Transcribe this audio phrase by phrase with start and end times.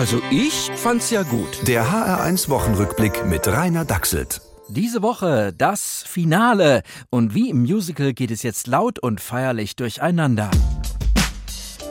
[0.00, 1.68] Also ich fand's ja gut.
[1.68, 4.40] Der HR1 Wochenrückblick mit Rainer Dachselt.
[4.70, 6.84] Diese Woche das Finale.
[7.10, 10.50] Und wie im Musical geht es jetzt laut und feierlich durcheinander.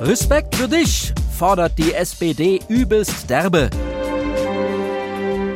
[0.02, 3.70] Respekt für dich, fordert die SPD übelst derbe.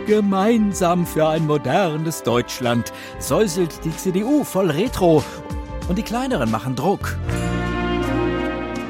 [0.06, 5.24] Gemeinsam für ein modernes Deutschland säuselt die CDU voll Retro
[5.90, 7.18] und die Kleineren machen Druck.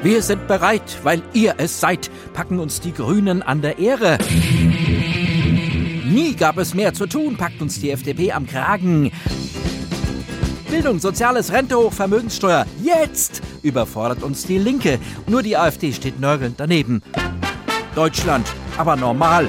[0.03, 4.17] Wir sind bereit, weil ihr es seid, packen uns die Grünen an der Ehre.
[6.05, 9.13] Nie gab es mehr zu tun, packt uns die FDP am Kragen.
[10.69, 12.65] Bildung, Soziales, Rente hoch, Vermögenssteuer.
[12.83, 14.99] Jetzt überfordert uns die Linke.
[15.25, 17.01] Nur die AfD steht nörgelnd daneben.
[17.95, 18.45] Deutschland,
[18.77, 19.47] aber normal.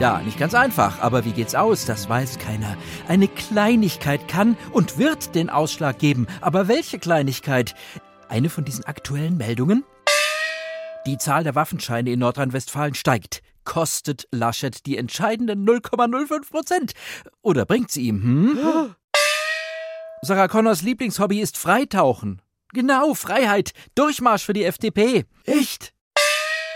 [0.00, 2.76] Ja, nicht ganz einfach, aber wie geht's aus, das weiß keiner.
[3.08, 6.26] Eine Kleinigkeit kann und wird den Ausschlag geben.
[6.42, 7.74] Aber welche Kleinigkeit?
[8.28, 9.84] Eine von diesen aktuellen Meldungen?
[11.06, 13.42] Die Zahl der Waffenscheine in Nordrhein-Westfalen steigt.
[13.64, 16.92] Kostet Laschet die entscheidenden 0,05 Prozent?
[17.40, 18.94] Oder bringt sie ihm, hm?
[20.22, 22.42] Sarah Connors Lieblingshobby ist Freitauchen.
[22.74, 23.72] Genau, Freiheit.
[23.94, 25.24] Durchmarsch für die FDP.
[25.44, 25.94] Echt?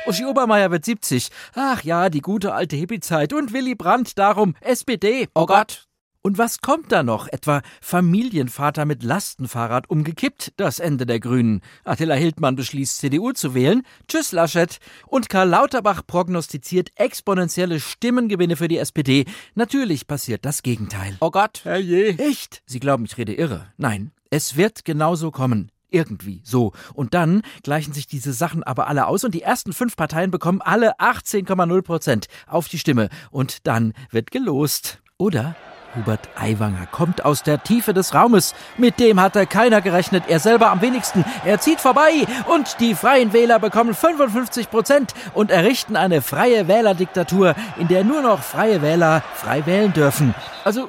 [0.07, 1.29] Uschi Obermeier wird 70.
[1.55, 3.33] Ach ja, die gute alte Hippie-Zeit.
[3.33, 5.29] Und Willy Brandt darum, SPD.
[5.35, 5.87] Oh Gott.
[6.25, 7.27] Und was kommt da noch?
[7.27, 10.53] Etwa Familienvater mit Lastenfahrrad umgekippt?
[10.57, 11.63] Das Ende der Grünen.
[11.83, 13.83] Attila Hildmann beschließt, CDU zu wählen.
[14.07, 14.79] Tschüss, Laschet.
[15.09, 19.25] Und Karl Lauterbach prognostiziert exponentielle Stimmengewinne für die SPD.
[19.57, 21.17] Natürlich passiert das Gegenteil.
[21.19, 21.63] Oh Gott.
[21.65, 22.17] Herrje.
[22.19, 22.63] Echt?
[22.67, 23.73] Sie glauben, ich rede irre.
[23.77, 25.73] Nein, es wird genauso kommen.
[25.91, 26.73] Irgendwie so.
[26.95, 30.63] Und dann gleichen sich diese Sachen aber alle aus und die ersten fünf Parteien bekommen
[30.63, 33.09] alle 18,0 Prozent auf die Stimme.
[33.33, 35.03] Und dann wird gelost.
[35.19, 35.57] Oder?
[35.95, 38.55] Hubert Aiwanger kommt aus der Tiefe des Raumes.
[38.77, 41.25] Mit dem hatte keiner gerechnet, er selber am wenigsten.
[41.45, 47.55] Er zieht vorbei und die Freien Wähler bekommen 55 Prozent und errichten eine freie Wählerdiktatur,
[47.79, 50.35] in der nur noch freie Wähler frei wählen dürfen.
[50.65, 50.89] Also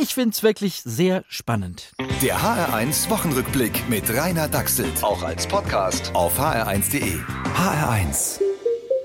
[0.00, 1.92] ich find's wirklich sehr spannend.
[2.22, 5.02] Der HR1 Wochenrückblick mit Rainer Dachselt.
[5.02, 7.18] Auch als Podcast Auf hr1.de.
[7.56, 8.40] HR1.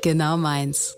[0.01, 0.95] Genau meins.